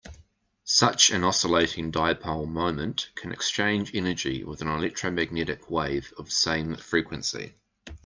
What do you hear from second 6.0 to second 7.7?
of same frequency.